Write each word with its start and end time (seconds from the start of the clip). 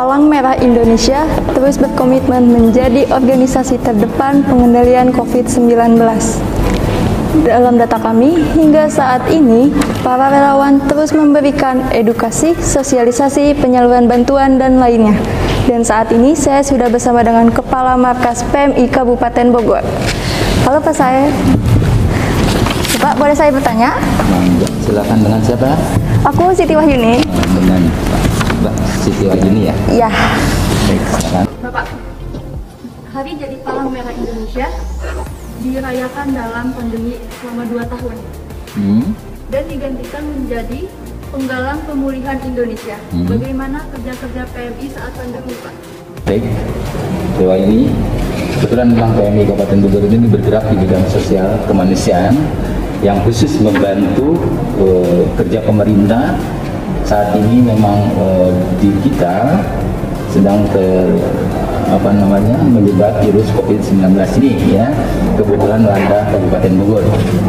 Palang 0.00 0.32
Merah 0.32 0.56
Indonesia 0.56 1.28
terus 1.52 1.76
berkomitmen 1.76 2.48
menjadi 2.48 3.04
organisasi 3.12 3.76
terdepan 3.84 4.40
pengendalian 4.48 5.12
COVID-19. 5.12 5.76
Dalam 7.44 7.76
data 7.76 8.00
kami, 8.00 8.32
hingga 8.56 8.88
saat 8.88 9.28
ini, 9.28 9.68
para 10.00 10.32
relawan 10.32 10.80
terus 10.88 11.12
memberikan 11.12 11.84
edukasi, 11.92 12.56
sosialisasi, 12.56 13.52
penyaluran 13.60 14.08
bantuan, 14.08 14.56
dan 14.56 14.80
lainnya. 14.80 15.12
Dan 15.68 15.84
saat 15.84 16.08
ini 16.16 16.32
saya 16.32 16.64
sudah 16.64 16.88
bersama 16.88 17.20
dengan 17.20 17.52
Kepala 17.52 17.92
Markas 18.00 18.40
PMI 18.48 18.88
Kabupaten 18.88 19.52
Bogor. 19.52 19.84
Halo 20.64 20.80
Pak 20.80 20.96
saya. 20.96 21.28
Pak, 23.04 23.20
boleh 23.20 23.36
saya 23.36 23.52
bertanya? 23.52 24.00
Silakan 24.80 25.20
dengan 25.20 25.44
siapa? 25.44 25.76
Aku 26.24 26.56
Siti 26.56 26.72
Wahyuni. 26.72 27.39
Siti 29.00 29.24
Wahyuni 29.24 29.72
ya. 29.72 29.74
Ya. 29.88 30.10
Baik, 30.84 31.02
silakan. 31.08 31.44
Bapak, 31.64 31.86
Hari 33.10 33.32
Jadi 33.40 33.56
Palang 33.64 33.88
Merah 33.88 34.12
Indonesia 34.12 34.68
dirayakan 35.60 36.26
dalam 36.32 36.66
pandemi 36.72 37.16
selama 37.40 37.62
2 37.64 37.92
tahun 37.92 38.16
Hmm. 38.70 39.02
dan 39.50 39.64
digantikan 39.66 40.22
menjadi 40.22 40.86
Penggalang 41.30 41.80
Pemulihan 41.86 42.38
Indonesia. 42.42 42.98
Hmm. 43.10 43.26
Bagaimana 43.26 43.86
kerja-kerja 43.88 44.42
PMI 44.50 44.86
saat 44.90 45.12
pandemi, 45.14 45.54
Pak? 45.62 45.74
Baik, 46.26 46.42
Dewa 47.38 47.54
ini 47.56 47.90
kebetulan 48.58 48.92
memang 48.92 49.10
PMI 49.14 49.42
Kabupaten 49.46 49.78
Bogor 49.80 50.04
ini 50.06 50.26
bergerak 50.26 50.64
di 50.68 50.76
bidang 50.84 51.06
sosial 51.08 51.48
kemanusiaan 51.64 52.34
yang 53.00 53.16
khusus 53.24 53.56
membantu 53.58 54.36
eh, 54.76 55.24
kerja 55.40 55.64
pemerintah 55.64 56.36
saat 57.04 57.34
ini 57.34 57.62
memang 57.64 57.98
eh, 58.14 58.50
di 58.78 58.90
kita 59.02 59.58
sedang 60.30 60.62
ter 60.70 61.10
apa 61.90 62.14
namanya 62.14 62.54
menyebar 62.62 63.18
virus 63.18 63.50
COVID-19 63.50 64.14
ini 64.38 64.78
ya. 64.78 64.86
Kebetulan 65.34 65.82
melanda 65.82 66.30
Kabupaten 66.30 66.72
Bogor. 66.78 67.04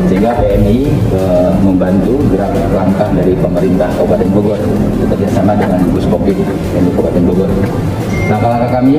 Sehingga 0.09 0.33
PMI 0.42 0.89
eh, 1.14 1.52
membantu 1.61 2.17
gerak 2.33 2.58
langkah 2.73 3.06
dari 3.14 3.38
pemerintah 3.38 3.89
Kabupaten 3.94 4.30
Bogor 4.33 4.59
bekerjasama 5.06 5.53
dengan 5.53 5.86
Gugus 5.94 6.09
Covid 6.09 6.38
PMI 6.73 6.89
Kabupaten 6.98 7.23
Bogor. 7.30 7.50
Langkah-langkah 8.33 8.72
kami 8.81 8.98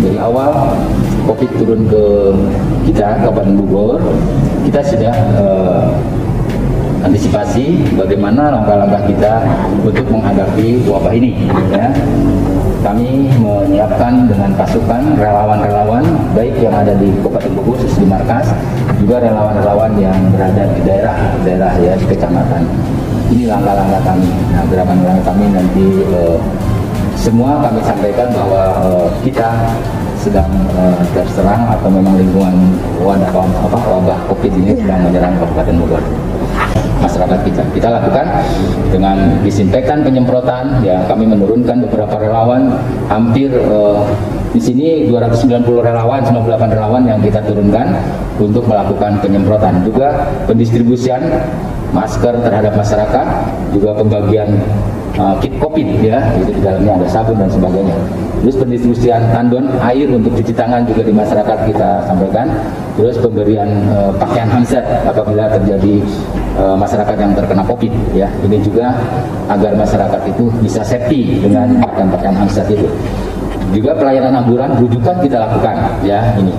dari 0.00 0.16
awal 0.16 0.78
COVID 1.28 1.50
turun 1.60 1.80
ke 1.86 2.04
kita 2.88 3.20
Kabupaten 3.28 3.54
Bogor 3.60 4.00
kita 4.64 4.80
sudah 4.88 5.14
eh, 5.36 5.84
antisipasi 7.22 7.94
bagaimana 7.94 8.50
langkah-langkah 8.50 9.06
kita 9.06 9.46
untuk 9.78 10.02
menghadapi 10.10 10.82
wabah 10.90 11.14
ini 11.14 11.46
ya. 11.70 11.86
Kami 12.82 13.30
menyiapkan 13.38 14.26
dengan 14.26 14.50
pasukan 14.58 15.14
relawan-relawan 15.14 16.02
baik 16.34 16.58
yang 16.58 16.74
ada 16.74 16.98
di 16.98 17.14
Kabupaten 17.22 17.54
Bogor 17.54 17.78
di 17.78 18.02
markas 18.10 18.50
juga 18.98 19.22
relawan-relawan 19.22 19.94
yang 20.02 20.18
berada 20.34 20.66
di 20.66 20.82
daerah-daerah 20.82 21.72
ya 21.78 21.94
di 21.94 22.06
kecamatan. 22.10 22.66
Ini 23.30 23.46
langkah-langkah 23.46 24.02
kami. 24.02 24.26
Nah, 24.50 24.66
gerakan-gerakan 24.66 25.22
kami 25.22 25.44
nanti 25.54 25.86
eh, 26.02 26.38
semua 27.14 27.62
kami 27.62 27.86
sampaikan 27.86 28.34
bahwa 28.34 28.62
eh, 28.82 29.08
kita 29.22 29.78
sedang 30.18 30.50
eh, 30.74 30.98
terserang 31.14 31.70
atau 31.70 31.86
memang 31.86 32.18
lingkungan 32.18 32.54
wadah 32.98 33.30
apa 33.46 33.78
wabah 33.78 34.18
Covid 34.26 34.58
ini 34.58 34.74
sedang 34.74 35.06
menyerang 35.06 35.38
Kabupaten 35.38 35.78
Bogor 35.78 36.02
masyarakat 37.02 37.38
kita. 37.42 37.62
Kita 37.74 37.88
lakukan 37.90 38.26
dengan 38.94 39.16
disinfektan 39.42 40.06
penyemprotan, 40.06 40.80
ya 40.86 41.02
kami 41.10 41.26
menurunkan 41.26 41.84
beberapa 41.90 42.16
relawan, 42.22 42.78
hampir 43.10 43.50
eh, 43.50 43.98
di 44.54 44.60
sini 44.60 44.88
290 45.10 45.64
relawan, 45.82 46.20
98 46.22 46.76
relawan 46.76 47.02
yang 47.08 47.18
kita 47.18 47.42
turunkan 47.42 47.98
untuk 48.38 48.64
melakukan 48.70 49.18
penyemprotan. 49.18 49.82
Juga 49.82 50.28
pendistribusian 50.46 51.20
masker 51.92 52.40
terhadap 52.40 52.72
masyarakat, 52.76 53.26
juga 53.72 53.90
pembagian 53.96 54.48
uh, 55.20 55.36
kit 55.40 55.52
COVID 55.60 56.00
ya, 56.00 56.20
itu 56.40 56.56
di 56.56 56.62
dalamnya 56.64 57.00
ada 57.00 57.06
sabun 57.08 57.36
dan 57.36 57.52
sebagainya. 57.52 57.96
Terus 58.42 58.58
pendistribusian 58.58 59.22
tandon 59.30 59.70
air 59.78 60.10
untuk 60.10 60.34
cuci 60.34 60.50
tangan 60.50 60.82
juga 60.82 61.06
di 61.06 61.14
masyarakat 61.14 61.58
kita 61.70 61.90
sampaikan. 62.10 62.50
Terus 62.98 63.14
pemberian 63.22 63.70
uh, 63.94 64.10
pakaian 64.18 64.50
handset 64.50 64.82
apabila 65.06 65.46
terjadi 65.46 66.02
uh, 66.58 66.74
masyarakat 66.74 67.16
yang 67.22 67.32
terkena 67.38 67.62
COVID 67.62 67.92
ya. 68.12 68.26
Ini 68.42 68.58
juga 68.66 68.90
agar 69.46 69.78
masyarakat 69.78 70.20
itu 70.26 70.50
bisa 70.58 70.82
safety 70.82 71.38
dengan 71.38 71.78
pakaian-pakaian 71.78 72.34
handset 72.34 72.66
itu. 72.66 72.90
Juga 73.70 73.94
pelayanan 73.94 74.42
ambulan 74.42 74.74
rujukan 74.76 75.16
kita 75.22 75.38
lakukan 75.38 76.02
ya 76.04 76.20
ini 76.36 76.52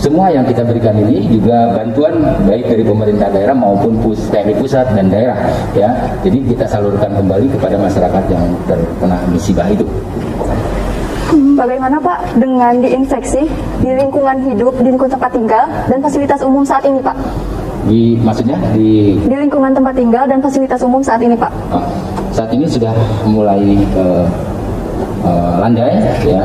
semua 0.00 0.32
yang 0.32 0.48
kita 0.48 0.64
berikan 0.64 0.96
ini 0.96 1.28
juga 1.28 1.76
bantuan 1.76 2.24
baik 2.48 2.72
dari 2.72 2.80
pemerintah 2.80 3.28
daerah 3.28 3.52
maupun 3.52 4.00
pus, 4.00 4.32
TNI 4.32 4.56
pusat 4.56 4.88
dan 4.96 5.12
daerah 5.12 5.36
ya. 5.76 5.92
Jadi 6.24 6.40
kita 6.48 6.64
salurkan 6.64 7.12
kembali 7.12 7.52
kepada 7.52 7.76
masyarakat 7.76 8.24
yang 8.32 8.44
terkena 8.64 9.20
musibah 9.28 9.68
itu. 9.68 9.84
Bagaimana 11.30 11.96
Pak 12.02 12.40
dengan 12.42 12.74
diinfeksi 12.82 13.46
di 13.80 13.90
lingkungan 13.94 14.42
hidup, 14.50 14.74
di 14.82 14.90
lingkungan 14.90 15.14
tempat 15.14 15.30
tinggal, 15.30 15.64
dan 15.86 15.98
fasilitas 16.02 16.40
umum 16.42 16.66
saat 16.66 16.82
ini 16.82 16.98
Pak? 16.98 17.16
Di 17.86 18.18
maksudnya 18.20 18.58
di 18.74 19.16
Di 19.24 19.36
lingkungan 19.38 19.72
tempat 19.72 19.94
tinggal 19.94 20.26
dan 20.26 20.42
fasilitas 20.42 20.82
umum 20.82 21.00
saat 21.00 21.22
ini 21.22 21.38
Pak? 21.38 21.52
ah, 21.70 21.86
saat 22.34 22.50
ini 22.50 22.66
sudah 22.66 22.94
mulai 23.26 23.78
eh, 23.78 24.26
eh, 25.22 25.52
landai 25.58 25.94
ya 26.26 26.44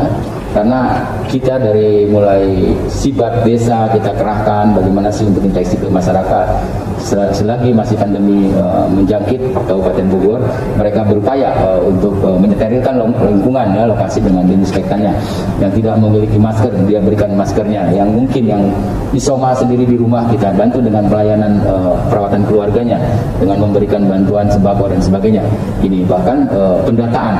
karena 0.55 1.03
kita 1.27 1.59
dari 1.59 2.07
mulai 2.07 2.71
sibat 2.87 3.43
desa 3.43 3.91
kita 3.91 4.15
kerahkan 4.15 4.71
bagaimana 4.71 5.11
sih 5.11 5.27
untuk 5.27 5.43
infeksi 5.43 5.75
ke 5.75 5.91
masyarakat. 5.91 6.47
Sel- 6.95 7.27
selagi 7.35 7.75
masih 7.75 7.99
pandemi 7.99 8.49
eh, 8.55 8.87
menjangkit 8.87 9.51
Kabupaten 9.67 10.07
Bogor 10.09 10.39
mereka 10.79 11.03
berupaya 11.03 11.51
eh, 11.51 11.79
untuk 11.83 12.15
eh, 12.23 12.37
menyeterilkan 12.39 12.95
lingkungan 13.19 13.67
ya 13.75 13.83
lokasi 13.83 14.23
dengan 14.23 14.47
disinfektannya 14.47 15.11
yang 15.59 15.71
tidak 15.75 15.99
memiliki 15.99 16.39
masker 16.39 16.71
dia 16.87 17.03
berikan 17.03 17.35
maskernya. 17.35 17.91
Yang 17.91 18.09
mungkin 18.15 18.43
yang 18.47 18.63
isoma 19.11 19.51
sendiri 19.51 19.83
di 19.83 19.99
rumah 19.99 20.23
kita 20.31 20.55
bantu 20.55 20.79
dengan 20.79 21.03
pelayanan 21.11 21.59
perawatan 22.07 22.41
keluarganya 22.47 22.97
dengan 23.43 23.59
memberikan 23.59 24.07
bantuan 24.07 24.47
sembako 24.47 24.87
dan 24.87 24.99
sebagainya. 25.03 25.43
Ini 25.83 26.07
bahkan 26.07 26.47
pendataan 26.87 27.35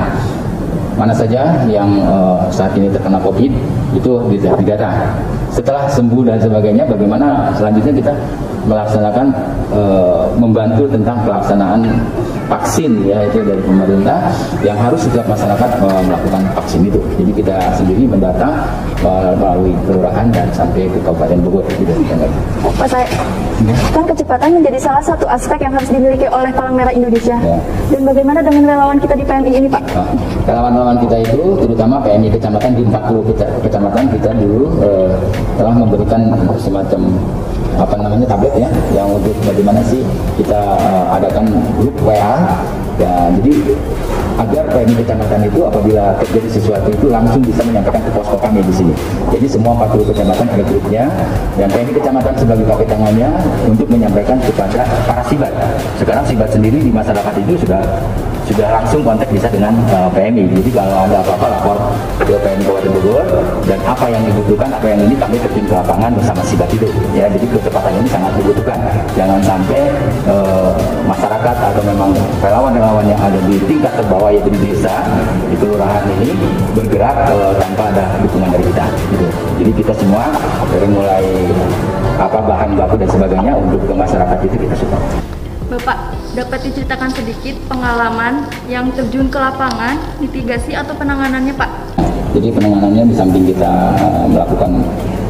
mana 0.96 1.12
saja 1.12 1.64
yang 1.68 1.90
eh, 2.00 2.40
saat 2.52 2.72
ini 2.80 2.88
terkena 2.92 3.20
COVID 3.20 3.52
itu 3.96 4.12
didata. 4.32 5.16
Setelah 5.52 5.88
sembuh 5.88 6.24
dan 6.28 6.40
sebagainya, 6.40 6.84
bagaimana 6.88 7.52
selanjutnya 7.56 7.94
kita 7.96 8.14
melaksanakan 8.66 9.28
eh, 9.74 10.24
membantu 10.38 10.90
tentang 10.90 11.18
pelaksanaan 11.26 11.82
vaksin 12.46 13.02
ya 13.06 13.26
itu 13.26 13.42
dari 13.42 13.62
pemerintah 13.62 14.30
yang 14.62 14.78
harus 14.78 15.02
setiap 15.06 15.26
masyarakat 15.30 15.70
eh, 15.82 16.02
melakukan 16.06 16.42
vaksin 16.58 16.82
itu. 16.86 17.00
Jadi 17.18 17.32
kita 17.42 17.56
sendiri 17.78 18.04
mendata 18.10 18.50
eh, 19.02 19.34
melalui 19.38 19.74
kelurahan 19.86 20.28
dan 20.34 20.50
sampai 20.54 20.90
ke 20.90 21.00
Kabupaten 21.06 21.40
Bogor 21.46 21.66
gitu. 21.78 21.94
Pak 22.76 22.88
saya, 22.90 23.08
kan 23.94 24.04
kecepatan 24.04 24.50
menjadi 24.60 24.80
salah 24.82 25.04
satu 25.06 25.26
aspek 25.30 25.62
yang 25.64 25.74
harus 25.74 25.88
dimiliki 25.88 26.28
oleh 26.28 26.52
Palang 26.52 26.76
Merah 26.76 26.92
Indonesia. 26.92 27.38
Ya. 27.40 27.58
Dan 27.94 28.02
bagaimana 28.04 28.40
dengan 28.42 28.64
relawan 28.68 28.98
kita 28.98 29.14
di 29.16 29.24
PMI 29.24 29.52
ini 29.64 29.68
Pak? 29.70 29.84
Nah, 29.94 30.10
relawan-relawan 30.50 30.98
kita 31.06 31.16
itu 31.22 31.44
terutama 31.64 32.02
PMI 32.02 32.30
kecamatan 32.34 32.72
di 32.76 32.84
40 32.90 33.30
keca- 33.32 33.52
kecamatan 33.64 34.04
kita 34.12 34.30
dulu 34.36 34.66
eh, 34.82 35.10
telah 35.56 35.74
memberikan 35.78 36.22
semacam 36.60 37.02
apa 37.76 37.96
namanya 38.00 38.26
tablet 38.28 38.55
ya 38.56 38.70
yang 38.96 39.08
untuk 39.12 39.36
bagaimana 39.44 39.84
sih 39.84 40.02
kita 40.40 40.60
eh, 40.80 41.06
adakan 41.20 41.46
grup 41.80 41.96
WA 42.04 42.64
ya 42.96 43.30
jadi 43.40 43.54
agar 44.36 44.64
PMI 44.68 44.94
kecamatan 45.00 45.40
itu 45.48 45.60
apabila 45.64 46.04
terjadi 46.20 46.50
sesuatu 46.60 46.90
itu 46.92 47.08
langsung 47.08 47.40
bisa 47.40 47.64
menyampaikan 47.64 48.04
ke 48.04 48.12
posko 48.12 48.36
kami 48.36 48.60
di 48.68 48.74
sini. 48.76 48.94
Jadi 49.32 49.48
semua 49.48 49.72
40 49.88 50.12
kecamatan 50.12 50.46
ada 50.52 50.64
grupnya 50.68 51.04
dan 51.56 51.68
PMI 51.72 51.94
kecamatan 51.96 52.34
sebagai 52.36 52.66
kaki 52.68 52.86
tangannya 52.88 53.30
untuk 53.64 53.88
menyampaikan 53.88 54.38
kepada 54.44 54.84
para 55.08 55.24
sibat. 55.24 55.54
Sekarang 55.96 56.24
sibat 56.28 56.50
sendiri 56.52 56.84
di 56.84 56.92
masyarakat 56.92 57.34
itu 57.48 57.64
sudah 57.64 57.82
sudah 58.46 58.68
langsung 58.78 59.02
kontak 59.02 59.26
bisa 59.34 59.50
dengan 59.50 59.74
uh, 59.90 60.10
PMI. 60.14 60.46
Jadi 60.62 60.70
kalau 60.70 61.10
ada 61.10 61.18
apa-apa 61.26 61.48
lapor 61.50 61.78
ke 62.22 62.36
PMI 62.38 62.62
Kabupaten 62.62 62.92
Bogor 62.94 63.26
dan 63.66 63.80
apa 63.82 64.06
yang 64.06 64.22
dibutuhkan, 64.22 64.70
apa 64.70 64.86
yang 64.86 65.00
ini 65.02 65.16
kami 65.18 65.36
terjun 65.42 65.66
ke 65.66 65.74
lapangan 65.74 66.12
bersama 66.14 66.42
sibat 66.46 66.70
itu. 66.70 66.86
Ya, 67.18 67.26
jadi 67.26 67.46
kecepatan 67.50 67.92
ini 67.98 68.08
sangat 68.12 68.32
dibutuhkan. 68.38 68.78
Jangan 69.18 69.40
sampai 69.42 69.82
uh, 70.30 70.78
masyarakat 71.10 71.25
atau 71.44 71.82
memang 71.84 72.16
relawan-relawan 72.40 73.04
yang 73.10 73.20
ada 73.20 73.40
di 73.44 73.60
tingkat 73.68 73.92
terbawah 74.00 74.32
yaitu 74.32 74.48
di 74.54 74.72
desa, 74.72 75.04
di 75.52 75.56
kelurahan 75.60 76.04
ini 76.20 76.32
bergerak 76.72 77.16
uh, 77.34 77.52
tanpa 77.60 77.92
ada 77.92 78.04
dukungan 78.24 78.50
dari 78.54 78.64
kita. 78.70 78.86
Gitu. 79.12 79.28
Jadi 79.60 79.72
kita 79.84 79.94
semua 79.98 80.32
dari 80.72 80.88
mulai 80.88 81.26
apa 82.16 82.40
bahan 82.40 82.80
baku 82.80 82.96
dan 83.02 83.10
sebagainya 83.12 83.54
untuk 83.60 83.84
ke 83.84 83.94
masyarakat 83.94 84.38
itu 84.48 84.56
kita 84.56 84.76
support. 84.80 85.04
Bapak, 85.66 85.98
dapat 86.38 86.60
diceritakan 86.70 87.10
sedikit 87.10 87.56
pengalaman 87.66 88.46
yang 88.70 88.94
terjun 88.94 89.28
ke 89.28 89.40
lapangan, 89.42 89.98
mitigasi 90.22 90.78
atau 90.78 90.94
penanganannya, 90.94 91.58
Pak? 91.58 91.72
Jadi 92.38 92.52
penanganannya 92.52 93.04
di 93.10 93.16
samping 93.16 93.48
kita 93.50 93.96
melakukan 94.30 94.84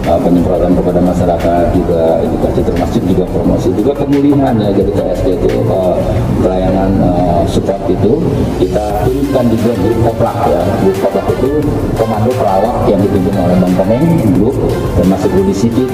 uh, 0.05 0.19
penyemprotan 0.21 0.71
kepada 0.77 0.99
masyarakat 1.01 1.63
juga 1.73 2.01
edukasi 2.21 2.61
termasuk 2.61 3.01
juga 3.05 3.25
promosi 3.29 3.69
juga 3.73 3.91
pemulihan 3.97 4.53
ya 4.57 4.69
jadi 4.71 4.91
KSP 4.93 5.25
itu 5.41 5.49
uh, 5.69 5.97
pelayanan 6.41 6.91
uh, 7.01 7.41
support 7.49 7.81
itu 7.89 8.21
kita 8.61 9.05
turunkan 9.05 9.45
juga 9.53 9.71
di 9.81 9.89
koplak 10.01 10.37
ya. 10.49 10.61
Di 10.81 10.91
koplak 11.01 11.27
itu 11.37 11.51
komando 11.97 12.31
pelawak 12.37 12.75
yang 12.89 12.99
dipimpin 13.01 13.35
oleh 13.37 13.57
Bang 13.61 13.73
Komeng 13.77 14.05
grup 14.37 14.55
termasuk 14.97 15.29
Budi 15.33 15.55
Siti 15.55 15.85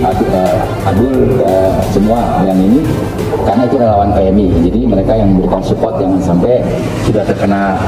Adul, 0.85 1.39
uh, 1.41 1.47
uh, 1.47 1.73
semua 1.91 2.43
yang 2.43 2.59
ini 2.59 2.83
karena 3.47 3.63
itu 3.65 3.75
relawan 3.79 4.09
PMI 4.13 4.47
jadi 4.69 4.79
mereka 4.85 5.13
yang 5.15 5.29
memberikan 5.33 5.61
support 5.63 5.97
jangan 5.97 6.21
sampai 6.21 6.61
sudah 7.07 7.23
terkena 7.25 7.79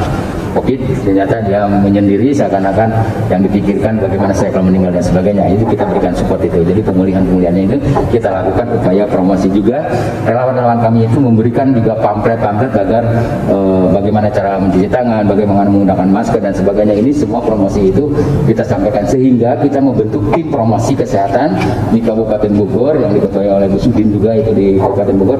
COVID 0.53 0.79
ternyata 1.03 1.41
dia 1.43 1.65
menyendiri 1.65 2.29
seakan-akan 2.29 2.89
yang 3.27 3.41
dipikirkan 3.41 3.97
bagaimana 3.97 4.33
saya 4.33 4.53
kalau 4.53 4.69
meninggal 4.69 4.93
dan 4.93 5.03
sebagainya. 5.03 5.43
Itu 5.57 5.65
kita 5.65 5.83
berikan 5.89 6.13
support 6.13 6.41
itu. 6.45 6.61
Jadi 6.61 6.81
pemulihan-pemulihannya 6.85 7.63
itu 7.73 7.77
kita 8.13 8.29
lakukan 8.29 8.67
upaya 8.77 9.03
promosi 9.09 9.47
juga. 9.49 9.89
Relawan-relawan 10.29 10.79
kami 10.79 11.09
itu 11.09 11.17
memberikan 11.17 11.73
juga 11.73 11.97
pamflet-pamflet 11.99 12.73
agar 12.73 13.03
e, 13.49 13.57
bagaimana 13.91 14.27
cara 14.29 14.61
mencuci 14.61 14.87
tangan 14.87 15.25
bagaimana 15.25 15.67
menggunakan 15.67 16.07
masker 16.07 16.39
dan 16.39 16.53
sebagainya. 16.53 16.95
Ini 17.01 17.11
semua 17.11 17.41
promosi 17.41 17.89
itu 17.89 18.13
kita 18.45 18.61
sampaikan 18.61 19.03
sehingga 19.09 19.57
kita 19.59 19.81
membentuk 19.81 20.21
tim 20.37 20.47
promosi 20.53 20.93
kesehatan 20.93 21.57
di 21.89 21.99
Kabupaten 21.99 22.51
Bogor 22.53 23.01
yang 23.01 23.11
diketuai 23.17 23.49
oleh 23.49 23.67
Bu 23.67 23.81
Sudin 23.81 24.13
juga 24.13 24.37
itu 24.37 24.51
di 24.53 24.77
Kabupaten 24.77 25.15
Bogor 25.17 25.39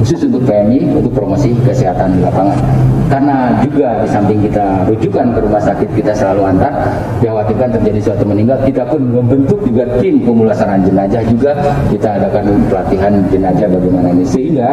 khusus 0.00 0.24
untuk 0.24 0.48
PMI 0.48 0.96
untuk 0.96 1.12
promosi 1.12 1.52
kesehatan 1.66 2.16
di 2.16 2.20
lapangan. 2.24 2.58
Karena 3.06 3.54
juga 3.62 4.02
di 4.02 4.08
samping 4.10 4.40
kita 4.46 4.86
rujukan 4.86 5.26
ke 5.34 5.38
rumah 5.42 5.62
sakit 5.62 5.88
kita 5.98 6.12
selalu 6.14 6.54
antar 6.54 6.72
dikhawatirkan 7.18 7.68
terjadi 7.80 8.00
suatu 8.06 8.24
meninggal 8.24 8.58
kita 8.62 8.86
pun 8.86 9.02
membentuk 9.02 9.58
juga 9.66 9.84
tim 9.98 10.22
pemulasaran 10.22 10.86
jenazah 10.86 11.22
juga 11.26 11.52
kita 11.90 12.08
adakan 12.22 12.44
pelatihan 12.70 13.12
jenazah 13.28 13.68
bagaimana 13.68 14.08
ini. 14.14 14.24
Sehingga 14.26 14.68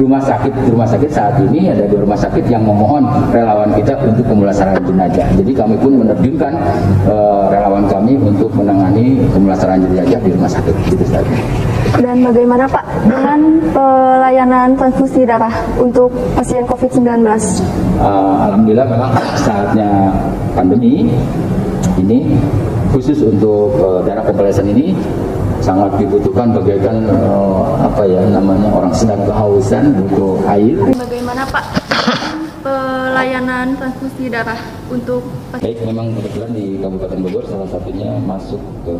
rumah 0.00 0.22
sakit 0.24 0.52
rumah 0.72 0.88
sakit 0.88 1.10
saat 1.12 1.36
ini 1.44 1.68
ada 1.68 1.84
dua 1.84 2.08
rumah 2.08 2.18
sakit 2.18 2.44
yang 2.48 2.64
memohon 2.64 3.04
relawan 3.30 3.70
kita 3.76 3.94
untuk 4.00 4.24
pemulasaran 4.24 4.80
jenazah. 4.82 5.28
Jadi 5.36 5.52
kami 5.52 5.76
pun 5.78 5.92
menerjunkan 6.00 6.52
uh, 7.04 7.52
relawan 7.52 7.84
kami 7.86 8.16
untuk 8.16 8.48
menangani 8.56 9.20
pemulasaran 9.30 9.84
jenazah 9.84 10.20
di 10.24 10.30
rumah 10.32 10.50
sakit. 10.50 10.74
Itu 10.88 11.04
saja 11.04 11.36
dan 11.96 12.20
bagaimana 12.20 12.68
Pak 12.68 12.84
dengan 13.08 13.40
pelayanan 13.72 14.76
transfusi 14.76 15.24
darah 15.24 15.52
untuk 15.80 16.12
pasien 16.36 16.68
COVID-19? 16.68 17.24
Uh, 17.98 18.36
Alhamdulillah 18.48 18.86
memang 18.86 19.12
saatnya 19.40 20.12
pandemi 20.52 21.08
ini 21.96 22.36
khusus 22.92 23.24
untuk 23.24 23.72
uh, 23.80 24.00
darah 24.04 24.24
komplesen 24.24 24.68
ini 24.68 24.92
sangat 25.64 25.98
dibutuhkan 25.98 26.54
bagaikan 26.54 27.08
uh, 27.18 27.76
apa 27.82 28.06
ya 28.06 28.22
namanya 28.30 28.70
orang 28.70 28.92
sedang 28.94 29.24
kehausan 29.26 29.96
butuh 30.04 30.38
air. 30.46 30.76
Bagaimana 30.94 31.42
Pak 31.48 31.64
pelayanan 32.62 33.74
transfusi 33.78 34.30
darah 34.30 34.58
untuk 34.90 35.24
Baik, 35.54 35.80
memang 35.82 36.12
kebetulan 36.14 36.50
di 36.52 36.78
Kabupaten 36.78 37.18
Bogor 37.24 37.44
salah 37.48 37.68
satunya 37.70 38.20
masuk 38.22 38.60
ke 38.84 38.94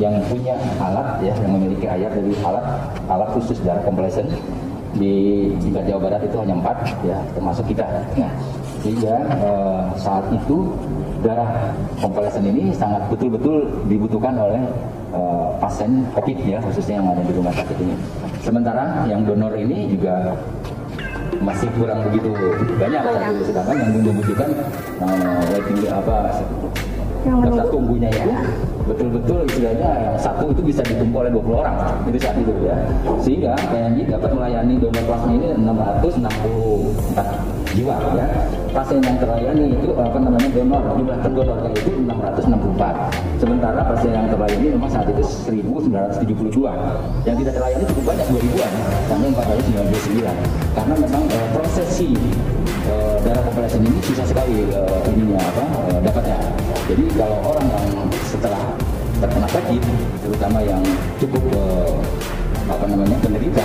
yang 0.00 0.14
punya 0.28 0.56
alat 0.80 1.20
ya 1.20 1.32
yang 1.36 1.52
memiliki 1.52 1.86
air 1.88 2.08
dari 2.08 2.32
alat 2.40 2.64
alat 3.08 3.28
khusus 3.36 3.60
darah 3.60 3.82
komplesen 3.84 4.24
di 4.92 5.48
tingkat 5.64 5.88
Jawa 5.88 6.00
Barat 6.08 6.20
itu 6.28 6.36
hanya 6.36 6.54
empat 6.60 6.76
ya 7.00 7.16
termasuk 7.32 7.64
kita. 7.72 7.84
Nah, 8.16 8.32
sehingga 8.84 9.14
eh, 9.40 9.80
saat 9.96 10.24
itu 10.32 10.68
darah 11.24 11.72
komplesen 11.96 12.44
ini 12.44 12.76
sangat 12.76 13.00
betul-betul 13.08 13.72
dibutuhkan 13.88 14.36
oleh 14.36 14.60
eh, 15.16 15.48
pasien 15.60 16.04
COVID 16.12 16.38
ya 16.44 16.58
khususnya 16.60 17.00
yang 17.00 17.08
ada 17.08 17.24
di 17.24 17.32
rumah 17.32 17.54
sakit 17.56 17.76
ini. 17.80 17.96
Sementara 18.44 19.08
yang 19.08 19.24
donor 19.24 19.56
ini 19.56 19.96
juga 19.96 20.36
masih 21.42 21.68
kurang 21.74 22.06
begitu 22.06 22.30
banyak, 22.78 23.02
banyak. 23.02 23.42
sedangkan 23.42 23.76
yang 23.82 23.90
membutuhkan 23.98 24.50
uh, 25.02 25.42
waiting 25.50 25.78
apa 25.90 26.16
yang 27.22 27.70
tunggunya 27.70 28.10
itu 28.10 28.34
betul-betul 28.82 29.46
istilahnya 29.46 30.18
satu 30.18 30.50
itu 30.50 30.58
bisa 30.66 30.82
ditumpuk 30.82 31.22
oleh 31.22 31.30
20 31.30 31.62
orang 31.62 32.02
itu 32.10 32.18
saat 32.18 32.34
itu 32.38 32.50
ya. 32.66 32.76
Sehingga 33.22 33.54
PNJ 33.70 34.10
dapat 34.10 34.30
melayani 34.34 34.74
donor 34.82 35.02
plasma 35.06 35.30
ini 35.30 35.54
664 35.54 37.78
jiwa 37.78 37.94
ya. 38.18 38.26
Pasien 38.72 39.04
yang 39.04 39.20
terlayani 39.20 39.76
itu 39.76 39.92
apa 39.94 40.16
namanya 40.18 40.48
donor 40.50 40.82
jumlah 40.98 41.18
terdonornya 41.22 41.70
itu 41.76 41.92
664 42.08 43.38
sementara 43.38 43.80
pasien 43.86 44.12
yang 44.16 44.28
terlayani 44.32 44.66
memang 44.74 44.90
saat 44.90 45.06
itu 45.12 45.22
1972 45.22 46.72
yang 47.28 47.36
tidak 47.38 47.52
terlayani 47.54 47.84
cukup 47.90 48.04
banyak 48.14 48.26
2000an 48.32 48.72
sampai 49.06 49.28
499 49.34 50.24
karena 50.72 50.94
memang 50.96 51.22
uh, 51.28 51.48
prosesi 51.52 52.16
uh, 52.90 53.16
darah 53.22 53.42
kompleks 53.46 53.74
ini 53.78 53.90
susah 54.02 54.26
sekali 54.26 54.66
uh, 54.74 55.10
ininya 55.12 55.38
apa 55.38 55.64
uh, 55.90 55.98
dapatnya 56.02 56.38
jadi 56.92 57.04
kalau 57.14 57.38
orang 57.54 57.66
yang 57.72 58.10
setelah 58.26 58.74
terkena 59.22 59.48
sakit, 59.48 59.82
terutama 60.26 60.58
yang 60.66 60.82
cukup 61.22 61.40
uh, 61.54 61.94
apa 62.66 62.84
namanya 62.90 63.16
penderita 63.22 63.64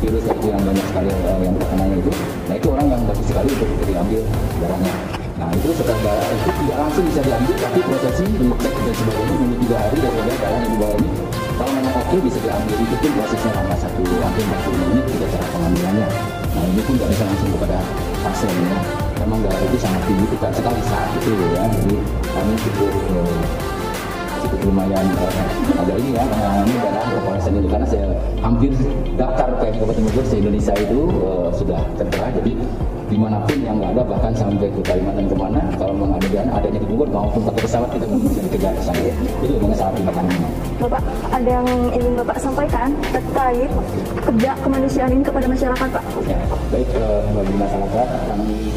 virus 0.00 0.24
itu 0.24 0.46
yang 0.48 0.58
banyak 0.64 0.86
sekali 0.88 1.12
uh, 1.12 1.38
yang 1.44 1.54
terkenanya 1.60 1.96
itu, 2.00 2.12
nah 2.48 2.54
itu 2.56 2.66
orang 2.72 2.86
yang 2.88 3.02
bagus 3.04 3.26
sekali 3.28 3.52
untuk 3.52 3.68
diambil 3.84 4.22
darahnya. 4.58 4.94
Nah 5.34 5.48
itu 5.54 5.68
setelah 5.76 6.00
darah 6.00 6.28
itu 6.32 6.50
tidak 6.50 6.76
langsung 6.82 7.04
bisa 7.04 7.20
diambil, 7.20 7.54
tapi 7.60 7.80
prosesi 7.84 8.24
dicek 8.32 8.74
dan 8.74 8.94
sebagainya 8.96 9.34
menunggu 9.36 9.56
tiga 9.60 9.76
hari 9.76 9.96
daripada 10.00 10.32
darah 10.40 10.60
yang 10.64 10.72
dibawa 10.72 10.94
ini 10.98 11.10
kalau 11.54 11.72
memang 11.78 11.94
oke 11.94 12.16
bisa 12.24 12.38
diambil 12.40 12.76
itu 12.80 12.94
pun 12.96 13.10
prosesnya 13.12 13.50
lama 13.54 13.76
satu 13.76 14.02
hampir 14.02 14.44
40 14.50 14.82
menit 14.88 15.04
tidak 15.14 15.28
cara 15.36 15.46
pengambilannya. 15.52 16.08
Nah 16.54 16.62
ini 16.70 16.80
pun 16.86 16.94
tidak 16.94 17.10
bisa 17.10 17.24
langsung 17.26 17.50
kepada 17.58 17.78
pasien 18.22 18.50
ya. 18.62 18.78
Memang 19.24 19.38
darah 19.42 19.62
itu 19.62 19.78
sangat 19.78 20.02
dibutuhkan 20.06 20.52
sekali 20.54 20.80
saat 20.86 21.08
itu 21.18 21.30
ya. 21.34 21.62
Jadi 21.66 21.94
kami 22.30 22.54
cukup 22.62 22.90
eh, 22.90 23.38
cukup 24.46 24.60
lumayan 24.70 25.04
eh, 25.04 25.78
ada 25.78 25.94
ini 25.98 26.10
ya 26.14 26.22
mengalami 26.22 26.74
darah 26.78 27.04
komponen 27.14 27.52
ini 27.58 27.68
karena 27.70 27.86
saya 27.86 28.06
hampir 28.42 28.70
daftar 29.18 29.48
ke 29.58 29.66
Kabupaten 29.74 30.02
Bogor 30.10 30.24
se 30.26 30.34
Indonesia 30.38 30.74
itu 30.78 31.00
eh, 31.10 31.48
sudah 31.54 31.80
tertera. 31.98 32.26
Jadi 32.38 32.52
di 33.04 33.16
mana 33.20 33.36
pun 33.46 33.58
yang 33.62 33.78
nggak 33.78 33.90
ada 33.98 34.02
bahkan 34.06 34.32
sampai 34.34 34.70
ke 34.70 34.80
Kalimantan 34.82 35.26
ke 35.30 35.36
mana 35.36 35.60
kalau 35.78 35.93
maupun 37.14 37.40
pakai 37.46 37.62
pesawat 37.62 37.88
kita 37.94 38.04
bisa 38.10 38.40
dikejar 38.50 38.72
ke 38.74 38.82
sana 38.82 39.00
itu 39.06 39.66
sangat 39.78 39.92
terima 40.02 40.12
Bapak 40.82 41.02
ada 41.30 41.50
yang 41.62 41.68
ingin 41.94 42.12
Bapak 42.18 42.38
sampaikan 42.42 42.90
terkait 43.14 43.70
kerja 44.26 44.50
kemanusiaan 44.66 45.10
ini 45.14 45.22
kepada 45.22 45.46
masyarakat 45.46 45.88
Pak? 45.94 46.04
Ya 46.26 46.38
baik 46.74 46.90
uh, 46.98 47.22
bagi 47.38 47.54
masyarakat 47.54 48.08
kami 48.26 48.74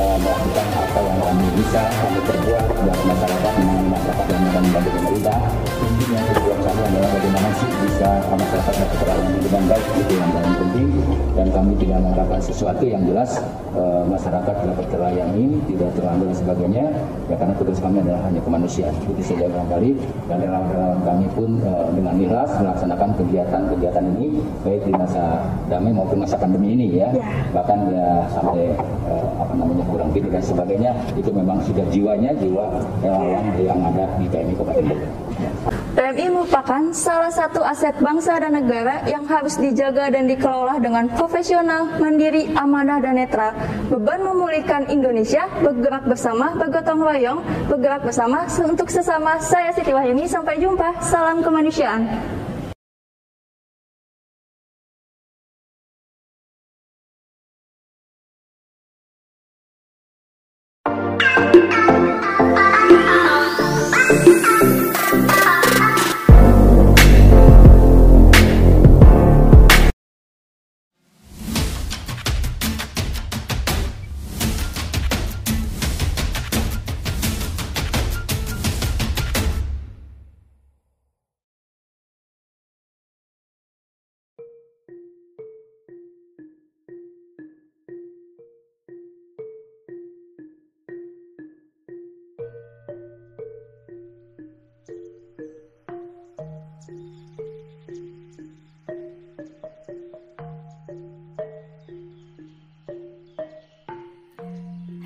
uh, 0.00 0.16
melakukan 0.16 0.66
apa 0.72 0.98
yang 1.04 1.18
kami 1.20 1.46
bisa 1.60 1.82
kami 2.00 2.18
perbuat 2.24 2.64
dan 2.72 2.98
masyarakat 3.04 3.52
mengenai 3.60 3.88
masyarakat 3.92 4.26
yang 4.32 4.42
akan 4.48 4.62
membantu 4.64 4.90
pemerintah. 4.96 5.38
Intinya 5.84 6.20
tujuan 6.32 6.58
kami 6.64 6.80
adalah 6.88 7.10
bagaimana 7.12 7.48
sih 7.60 7.70
bisa 7.84 8.08
masyarakat 8.32 8.74
dapat 8.80 8.96
terlayani 8.96 9.38
dengan 9.44 9.62
baik 9.68 9.86
itu 10.00 10.12
yang 10.16 10.30
paling 10.32 10.54
penting. 10.56 10.88
Dan 11.34 11.46
kami 11.50 11.72
tidak 11.82 11.98
mengharapkan 12.00 12.40
sesuatu 12.40 12.84
yang 12.86 13.02
jelas 13.04 13.30
uh, 13.76 14.02
masyarakat 14.08 14.54
dapat 14.64 14.86
terlayani 14.90 15.44
tidak 15.68 15.90
terlambat 15.98 16.26
dan 16.30 16.36
sebagainya 16.38 16.84
ya 17.28 17.36
karena 17.36 17.54
tugas 17.58 17.78
kami 17.78 17.96
adalah 18.00 18.20
hanya 18.26 18.40
kemanusiaan 18.42 18.94
itu 19.04 19.22
saja 19.22 19.46
barangkali 19.50 19.90
dan 20.30 20.36
relawan-relawan 20.40 21.00
kami 21.04 21.26
pun 21.34 21.50
uh, 21.62 21.88
dengan 21.92 22.14
ikhlas 22.18 22.50
melaksanakan 22.58 23.10
kegiatan-kegiatan 23.20 24.04
ini 24.18 24.28
baik 24.62 24.82
di 24.86 24.92
masa 24.94 25.24
damai 25.68 25.92
maupun 25.92 26.18
masa 26.22 26.36
pandemi 26.38 26.74
ini 26.74 26.86
ya, 26.98 27.10
ya. 27.12 27.22
bahkan 27.52 27.78
ya 27.90 28.26
sampai 28.32 28.74
uh, 29.06 29.26
apa 29.38 29.52
namanya 29.54 29.84
kurang 29.90 30.10
tidur 30.16 30.30
dan 30.32 30.44
sebagainya 30.44 30.90
itu 31.18 31.30
memang 31.30 31.60
sudah 31.62 31.84
jiwanya 31.90 32.30
jiwa 32.38 32.66
relawan 33.02 33.44
yang 33.60 33.80
ada 33.82 34.04
di 34.16 34.26
PMI 34.30 34.54
Kabupaten 34.56 34.84
Bogor. 34.88 35.83
PMI 35.94 36.26
merupakan 36.26 36.90
salah 36.90 37.30
satu 37.30 37.62
aset 37.62 37.94
bangsa 38.02 38.34
dan 38.42 38.58
negara 38.58 39.06
yang 39.06 39.22
harus 39.30 39.54
dijaga 39.54 40.10
dan 40.10 40.26
dikelola 40.26 40.82
dengan 40.82 41.06
profesional, 41.14 41.86
mandiri, 42.02 42.50
amanah, 42.50 42.98
dan 42.98 43.14
netral. 43.14 43.54
Beban 43.86 44.26
memulihkan 44.26 44.90
Indonesia, 44.90 45.46
bergerak 45.62 46.02
bersama, 46.10 46.50
bergotong 46.58 46.98
royong, 46.98 47.40
bergerak 47.70 48.02
bersama 48.02 48.42
untuk 48.66 48.90
sesama. 48.90 49.38
Saya 49.38 49.70
Siti 49.70 49.94
Wahyuni, 49.94 50.26
sampai 50.26 50.58
jumpa. 50.58 50.98
Salam 50.98 51.46
kemanusiaan. 51.46 52.10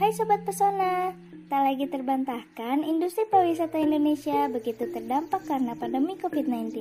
Hai 0.08 0.16
Sobat 0.16 0.40
Pesona, 0.40 1.12
tak 1.52 1.68
lagi 1.68 1.84
terbantahkan 1.84 2.80
industri 2.80 3.28
pariwisata 3.28 3.76
Indonesia 3.76 4.48
begitu 4.48 4.88
terdampak 4.88 5.44
karena 5.44 5.76
pandemi 5.76 6.16
COVID-19. 6.16 6.80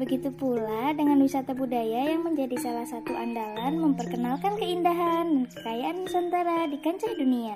Begitu 0.00 0.32
pula 0.32 0.96
dengan 0.96 1.20
wisata 1.20 1.52
budaya 1.52 2.08
yang 2.08 2.24
menjadi 2.24 2.56
salah 2.56 2.88
satu 2.88 3.12
andalan 3.12 3.76
memperkenalkan 3.76 4.56
keindahan 4.56 5.28
dan 5.28 5.44
kekayaan 5.44 6.08
Nusantara 6.08 6.72
di 6.72 6.80
kancah 6.80 7.12
dunia, 7.20 7.52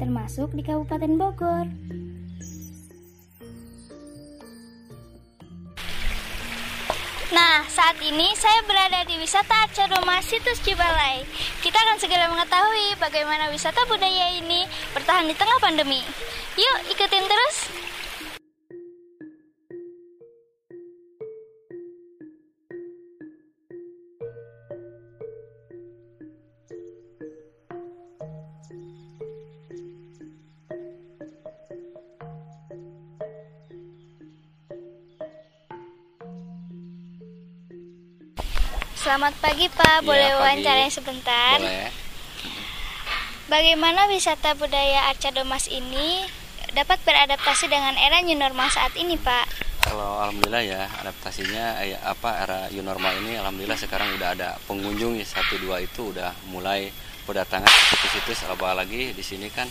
termasuk 0.00 0.48
di 0.56 0.64
Kabupaten 0.64 1.12
Bogor. 1.20 1.68
Nah, 7.26 7.66
saat 7.66 7.98
ini 8.06 8.38
saya 8.38 8.62
berada 8.70 9.02
di 9.02 9.18
wisata 9.18 9.50
Arca 9.66 9.90
Roma 9.90 10.22
Situs 10.22 10.62
Cibalai. 10.62 11.26
Kita 11.58 11.74
akan 11.74 11.98
segera 11.98 12.30
mengetahui 12.30 12.94
bagaimana 13.02 13.50
wisata 13.50 13.82
budaya 13.90 14.30
ini 14.38 14.62
bertahan 14.94 15.26
di 15.26 15.34
tengah 15.34 15.58
pandemi. 15.58 16.06
Yuk, 16.54 16.78
ikutin 16.94 17.26
terus. 17.26 17.56
Selamat 39.06 39.38
pagi 39.38 39.70
Pak, 39.70 40.02
boleh 40.02 40.18
Iya, 40.18 40.34
pagi. 40.34 40.42
wawancaranya 40.42 40.90
sebentar? 40.90 41.62
Boleh. 41.62 41.94
Bagaimana 43.46 44.10
wisata 44.10 44.58
budaya 44.58 45.06
Arca 45.06 45.30
Domas 45.30 45.70
ini 45.70 46.26
dapat 46.74 46.98
beradaptasi 47.06 47.70
dengan 47.70 47.94
era 47.94 48.18
new 48.26 48.34
normal 48.34 48.66
saat 48.66 48.90
ini, 48.98 49.14
Pak? 49.14 49.46
Kalau 49.86 50.18
alhamdulillah 50.26 50.66
ya 50.66 50.90
adaptasinya 50.98 51.86
ya 51.86 52.02
apa 52.02 52.34
era 52.34 52.66
new 52.74 52.82
normal 52.82 53.14
ini 53.22 53.38
alhamdulillah 53.38 53.78
sekarang 53.78 54.10
udah 54.18 54.34
ada 54.34 54.58
pengunjung 54.66 55.14
ya 55.14 55.22
satu 55.22 55.54
dua 55.62 55.78
itu 55.78 56.10
udah 56.10 56.34
mulai 56.50 56.90
berdatangan 57.30 57.70
ke 57.70 57.82
situs-situs 57.94 58.42
apalagi 58.50 59.14
di 59.14 59.22
sini 59.22 59.46
kan 59.54 59.70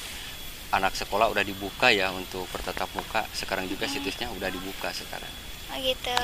anak 0.73 0.97
sekolah 0.97 1.29
udah 1.29 1.43
dibuka 1.45 1.93
ya 1.93 2.09
untuk 2.09 2.49
bertatap 2.49 2.89
muka 2.97 3.25
sekarang 3.33 3.69
juga 3.69 3.85
situsnya 3.85 4.31
udah 4.33 4.49
dibuka 4.49 4.89
sekarang. 4.89 5.29
Oh 5.73 5.77
gitu. 5.81 6.17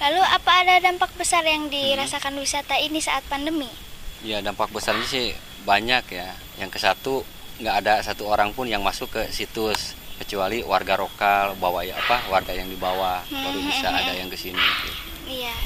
Lalu 0.00 0.20
apa 0.20 0.50
ada 0.64 0.80
dampak 0.80 1.12
besar 1.16 1.44
yang 1.44 1.68
dirasakan 1.68 2.36
wisata 2.40 2.76
ini 2.80 3.00
saat 3.00 3.24
pandemi? 3.28 3.68
Ya 4.20 4.40
dampak 4.44 4.68
besarnya 4.72 5.04
sih 5.08 5.32
banyak 5.64 6.04
ya. 6.12 6.32
Yang 6.60 6.70
ke 6.76 6.78
satu 6.80 7.14
nggak 7.60 7.76
ada 7.84 7.94
satu 8.00 8.28
orang 8.28 8.56
pun 8.56 8.64
yang 8.68 8.80
masuk 8.80 9.12
ke 9.12 9.22
situs 9.32 9.92
kecuali 10.20 10.60
warga 10.60 11.00
lokal 11.00 11.56
bawa 11.56 11.80
ya 11.80 11.96
apa 11.96 12.28
warga 12.28 12.52
yang 12.52 12.68
di 12.68 12.76
bawah 12.76 13.24
baru 13.28 13.60
bisa 13.64 13.88
ada 13.88 14.12
yang 14.12 14.28
ke 14.28 14.36
sini. 14.36 14.60
Iya. 15.24 15.56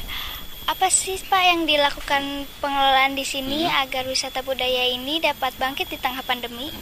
Apa 0.64 0.88
sih 0.88 1.20
Pak 1.20 1.42
yang 1.44 1.68
dilakukan 1.68 2.48
pengelolaan 2.62 3.12
di 3.12 3.26
sini 3.26 3.68
Hmm. 3.68 3.84
agar 3.84 4.08
wisata 4.08 4.40
budaya 4.40 4.88
ini 4.88 5.20
dapat 5.20 5.52
bangkit 5.60 5.92
di 5.92 5.98
tengah 6.00 6.24
pandemi? 6.24 6.72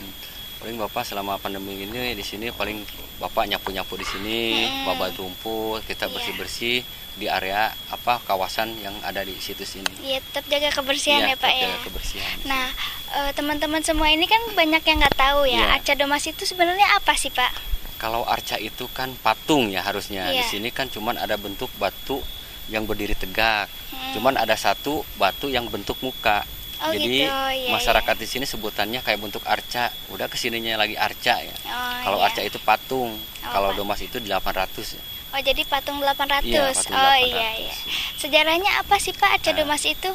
Paling 0.62 0.78
bapak 0.78 1.02
selama 1.02 1.34
pandemi 1.36 1.74
ini 1.76 2.14
di 2.14 2.22
sini 2.22 2.54
paling 2.54 2.86
bapak 3.18 3.50
nyapu 3.50 3.74
nyapu 3.74 3.98
di 3.98 4.06
sini 4.06 4.62
Hmm. 4.62 4.86
babat 4.86 5.10
rumput 5.12 5.82
kita 5.82 6.06
Iya. 6.06 6.14
bersih 6.14 6.34
bersih 6.38 6.76
di 7.12 7.26
area 7.26 7.62
apa 7.90 8.22
kawasan 8.22 8.78
yang 8.78 8.94
ada 9.02 9.20
di 9.20 9.34
situs 9.36 9.74
ini 9.74 9.90
Iya, 10.00 10.22
tetap 10.22 10.46
jaga 10.46 10.70
kebersihan 10.70 11.18
Iya, 11.20 11.28
ya 11.28 11.36
Pak 11.36 11.42
tetap 11.44 11.58
ya. 11.58 11.66
jaga 11.66 11.78
kebersihan 11.82 12.36
Nah, 12.46 12.66
eh, 13.12 13.30
teman-teman 13.34 13.82
semua 13.82 14.06
ini 14.08 14.24
kan 14.24 14.38
banyak 14.52 14.80
yang 14.80 15.02
nggak 15.02 15.18
tahu 15.18 15.44
ya, 15.44 15.58
Iya. 15.58 15.66
Arca 15.76 15.92
Domas 15.92 16.22
itu 16.24 16.42
sebenarnya 16.44 16.86
apa 16.94 17.12
sih 17.14 17.28
Pak? 17.28 17.74
kalau 17.98 18.26
arca 18.26 18.58
itu 18.58 18.90
kan 18.90 19.14
patung 19.16 19.66
ya 19.68 19.78
harusnya 19.80 20.26
di 20.28 20.38
Iya. 20.38 20.46
sini 20.48 20.70
kan 20.70 20.86
cuman 20.86 21.14
ada 21.16 21.34
bentuk 21.36 21.70
batu 21.76 22.18
yang 22.66 22.82
berdiri 22.82 23.14
tegak 23.14 23.66
Hmm. 23.90 24.14
cuman 24.14 24.34
ada 24.36 24.54
satu 24.54 25.02
batu 25.16 25.46
yang 25.46 25.66
bentuk 25.66 25.98
muka 26.00 26.42
Oh, 26.82 26.90
jadi 26.90 27.06
gitu. 27.06 27.30
Iya, 27.30 27.70
masyarakat 27.70 28.14
di 28.16 28.26
sini 28.26 28.44
sebutannya 28.44 29.00
kayak 29.00 29.18
bentuk 29.18 29.42
arca 29.44 29.88
udah 30.08 30.26
ke 30.26 30.34
sininya 30.34 30.74
lagi 30.74 30.94
arca 30.94 31.38
ya 31.38 31.54
Oh, 31.64 31.94
kalau 32.02 32.18
iya. 32.18 32.26
arca 32.26 32.40
itu 32.40 32.58
patung 32.58 33.14
kalau 33.40 33.70
Pat- 33.70 33.78
domas 33.78 34.00
itu 34.00 34.18
800 34.18 34.98
ya 34.98 35.02
Oh, 35.32 35.40
jadi 35.40 35.64
patung 35.64 35.96
800. 35.96 36.44
Iya, 36.44 36.60
patung 36.68 36.92
oh 36.92 37.16
800. 37.16 37.24
iya 37.24 37.50
iya. 37.58 37.74
Sejarahnya 38.14 38.70
apa 38.78 38.98
sih 38.98 39.10
Pak 39.10 39.40
Arca 39.40 39.50
Nah. 39.50 39.58
Domas 39.58 39.82
itu? 39.82 40.10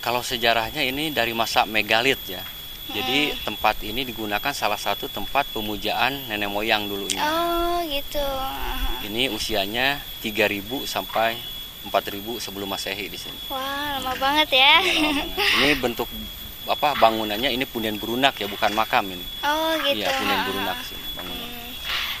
Kalau 0.00 0.24
sejarahnya 0.24 0.80
ini 0.80 1.10
dari 1.10 1.30
masa 1.30 1.62
megalit 1.62 2.16
ya. 2.24 2.40
Jadi 2.88 3.30
Hmm. 3.30 3.38
tempat 3.46 3.78
ini 3.80 4.02
digunakan 4.02 4.50
salah 4.50 4.76
satu 4.76 5.06
tempat 5.06 5.44
pemujaan 5.48 6.24
nenek 6.26 6.48
moyang 6.48 6.88
dulunya. 6.88 7.20
Oh, 7.20 7.84
gitu. 7.84 8.24
Ini 9.04 9.28
usianya 9.28 10.00
3000 10.20 10.82
sampai 10.84 11.36
4000 11.88 12.38
sebelum 12.38 12.68
Masehi 12.70 13.06
di 13.10 13.18
sini. 13.18 13.38
Wah, 13.50 13.98
lama 13.98 14.12
banget 14.18 14.48
ya. 14.54 14.74
Ini 14.82 15.00
lama 15.02 15.24
banget. 15.34 15.56
Ini 15.58 15.68
bentuk 15.82 16.08
apa 16.62 16.94
bangunannya 16.94 17.50
ini 17.50 17.66
punden 17.66 17.98
berunak 17.98 18.38
ya, 18.38 18.46
bukan 18.46 18.70
makam 18.76 19.10
ini. 19.10 19.26
Oh, 19.42 19.74
gitu. 19.82 19.98
Iya, 19.98 20.14
punden 20.14 20.40
berunak 20.46 20.78
sini 20.86 21.06
bangunan. 21.18 21.48
Hmm. 21.48 21.70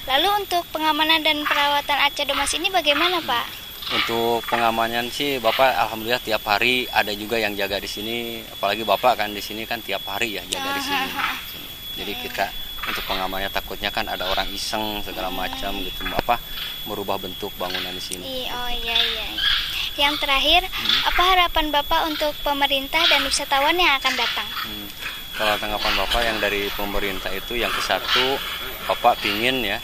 Lalu 0.02 0.28
untuk 0.42 0.64
pengamanan 0.74 1.20
dan 1.22 1.46
perawatan 1.46 1.98
Arca 2.02 2.22
Domas 2.26 2.50
ini 2.58 2.66
bagaimana, 2.74 3.22
Pak? 3.22 3.46
Untuk 3.92 4.46
pengamanan 4.46 5.10
sih 5.10 5.42
Bapak 5.42 5.74
alhamdulillah 5.74 6.22
tiap 6.22 6.46
hari 6.46 6.86
ada 6.88 7.10
juga 7.12 7.36
yang 7.36 7.52
jaga 7.58 7.82
di 7.82 7.90
sini. 7.90 8.40
Apalagi 8.46 8.86
Bapak 8.86 9.20
kan 9.20 9.34
di 9.34 9.42
sini 9.42 9.66
kan 9.66 9.82
tiap 9.82 10.06
hari 10.06 10.38
ya 10.38 10.42
jaga 10.48 10.70
di 10.78 10.82
sini. 10.86 11.06
Sini. 11.50 11.68
Jadi 12.00 12.12
kita 12.24 12.46
untuk 12.82 13.04
pengamanannya 13.06 13.50
takutnya 13.50 13.94
kan 13.94 14.10
ada 14.10 14.26
orang 14.26 14.48
iseng 14.50 14.98
segala 15.06 15.30
macam 15.30 15.70
gitu 15.80 16.02
apa 16.10 16.38
merubah 16.84 17.16
bentuk 17.16 17.54
bangunan 17.54 17.94
di 17.94 18.02
sini. 18.02 18.22
I- 18.22 18.50
Oh 18.50 18.70
iya 18.70 18.96
iya. 18.98 19.26
Yang 19.92 20.24
terakhir, 20.24 20.64
apa 21.04 21.22
harapan 21.22 21.68
Bapak 21.68 22.08
untuk 22.08 22.32
pemerintah 22.40 23.04
dan 23.06 23.22
wisatawan 23.28 23.76
yang 23.76 23.92
akan 24.00 24.14
datang? 24.16 24.48
Hmm. 24.64 24.88
Kalau 25.36 25.54
tanggapan 25.60 25.92
Bapak 26.00 26.22
yang 26.24 26.38
dari 26.40 26.72
pemerintah 26.72 27.28
itu 27.28 27.60
yang 27.60 27.68
ke 27.68 27.80
satu 27.84 28.40
Bapak 28.88 29.20
pingin 29.20 29.60
ya 29.60 29.78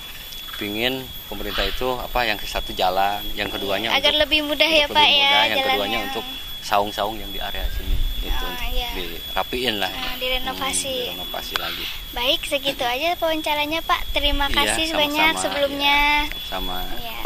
pingin 0.58 1.06
pemerintah 1.28 1.62
itu 1.62 1.86
apa 1.94 2.24
yang 2.26 2.34
ke 2.34 2.48
satu 2.48 2.72
jalan, 2.74 3.20
yang 3.38 3.46
keduanya 3.46 3.94
Agar 3.94 4.10
untuk 4.10 4.26
lebih 4.26 4.40
mudah 4.42 4.66
ya, 4.66 4.86
Pak, 4.90 4.96
ya, 4.96 5.06
mudah, 5.06 5.22
yang 5.22 5.58
jalannya. 5.60 5.64
keduanya 5.70 5.98
untuk 6.10 6.24
saung-saung 6.64 7.14
yang 7.20 7.30
di 7.30 7.38
area 7.38 7.62
sini 7.76 7.94
itu 8.20 8.46
Oh, 8.48 8.56
iya. 8.70 8.90
dirapiin 8.94 9.74
lah. 9.78 9.90
Nah, 9.90 10.16
direnovasi. 10.16 10.90
Hmm, 10.90 11.04
direnovasi 11.18 11.54
lagi. 11.56 11.84
Baik, 12.12 12.40
segitu 12.44 12.82
aja 12.82 13.14
wawancaranya, 13.16 13.80
Pak. 13.82 14.00
Terima 14.10 14.46
Iya, 14.48 14.56
kasih 14.56 14.86
banyak 14.92 15.32
sebelumnya. 15.38 15.98
iya, 16.26 16.46
sama. 16.48 16.78
Iya. 16.96 17.16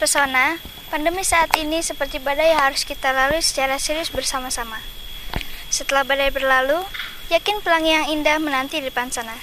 Pesona, 0.00 0.56
pandemi 0.88 1.20
saat 1.26 1.52
ini 1.60 1.84
seperti 1.84 2.16
badai 2.18 2.56
harus 2.56 2.88
kita 2.88 3.12
lalui 3.12 3.42
secara 3.44 3.76
serius 3.76 4.08
bersama-sama. 4.08 4.80
Setelah 5.68 6.08
badai 6.08 6.32
berlalu, 6.32 6.80
yakin 7.28 7.60
pelangi 7.60 7.92
yang 7.92 8.06
indah 8.08 8.40
menanti 8.40 8.80
di 8.80 8.88
depan 8.88 9.12
sana. 9.12 9.36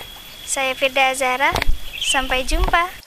Saya 0.48 0.74
Firda 0.74 1.14
Azara, 1.14 1.52
sampai 2.02 2.42
jumpa. 2.42 3.07